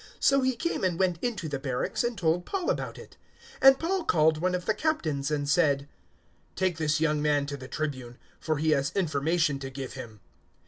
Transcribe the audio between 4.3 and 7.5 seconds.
one of the Captains and said, "Take this young man